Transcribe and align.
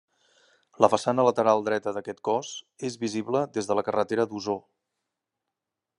La 0.83 0.87
façana 0.93 1.25
lateral 1.27 1.61
dreta 1.67 1.93
d'aquest 1.97 2.23
cos, 2.29 2.55
és 2.91 2.97
visible 3.05 3.45
des 3.59 3.71
de 3.73 3.81
la 3.81 3.87
carretera 3.91 4.29
d'Osor. 4.33 4.63